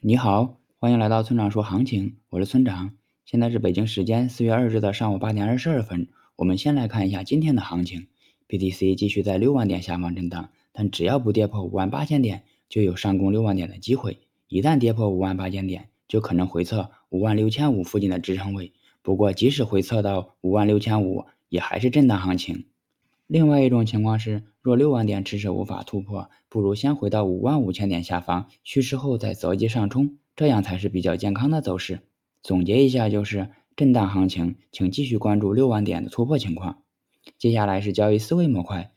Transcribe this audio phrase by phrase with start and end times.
[0.00, 2.92] 你好，欢迎来到村长说行情，我是村长。
[3.24, 6.06] 现在是北京时间四月二日的上午八点二十二分。
[6.36, 8.06] 我们先来看一下今天的行情
[8.46, 14.20] ，BTC 继续在六万点下方震荡，但只要不跌破五万八千点，就有上攻六万点的机会。
[14.46, 18.72] 一旦跌破五万八千点，就可能回测五万六千五附近的支撑位。
[19.02, 22.66] 不过，即使回测到五万六千五，也还是震荡行情。
[23.28, 32.00] 另外一种情况是，若六万点迟迟无法突破，不如先回到五万五千点下方蓄势后再择机上冲，这样才是比较健康的走势。
[32.42, 36.78] 总结一下就是，震荡行情，请继续关注六万点的突破情况。
[37.36, 38.92] 接下来是交易思维模块，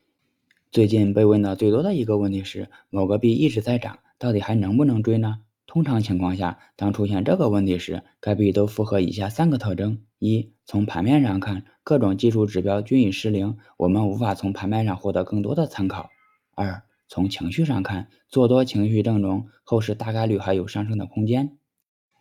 [0.71, 5.39] 最近被问的最多的一个问题是，某个币一直在涨，到底还能不能追呢？
[5.67, 16.11] 通常情况下，当出现这个问题时，该币都符合以下三个特征：一、从盘面上看，各种技术指标均已失灵，我们无法从盘面上获得更多的参考；
[16.53, 21.57] 二、从情绪上看，做多情绪正浓，后市大概率还有上升的空间；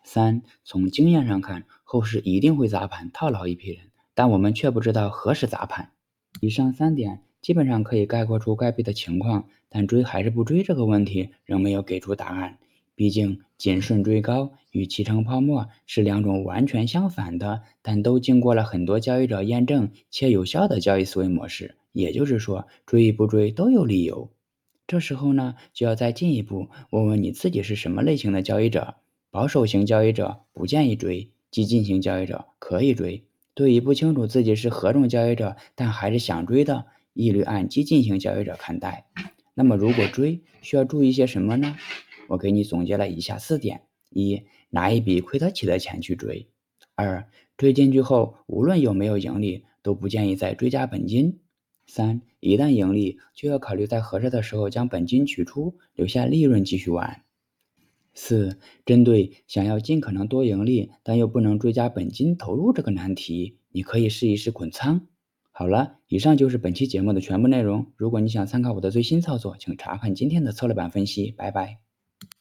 [0.02, 5.90] 三、从经验上看，后市一定会砸盘套牢一批人，但我们却不知道何时砸盘。
[6.40, 12.56] 以上三点基本上可以概括出该币的情况，但追还是不追这个问题仍没有给出答案。
[13.00, 21.76] 毕竟，谨慎追高与起成泡沫是两种完全相反的，但都经过了很多交易者验证且有效的交易思维模式。
[21.92, 24.30] 也就是说，追与不追都有理由。
[24.86, 28.96] 这时候呢，就要再进一步问问你自己是什么类型的交易者。
[29.30, 33.24] 保守型交易者不建议追，激进型交易者可以追。
[33.54, 39.06] 对于不清楚自己是何种交易者，但还是想追的，一律按激进型交易者看待。
[39.54, 41.76] 那么，如果追，需要注意些什么呢？
[42.30, 46.46] 我给你总结了以下四点：一、拿一笔亏得起的钱去追；
[46.94, 51.40] 二、追进去后，无论有没有盈利，都不建议再追加本金；
[51.88, 57.24] 三、一旦盈利，就要考虑在合适的时候将本金取出，留下利润继续玩；
[58.14, 65.08] 四、针对想要尽可能多盈利，但又不能追加本金投入这个难题，你可以试一试滚仓。
[65.50, 67.88] 好了，以上就是本期节目的全部内容。
[67.96, 71.32] 如果你想参考我的最新操作，请查看今天的策略版分析。
[71.32, 71.89] 拜拜。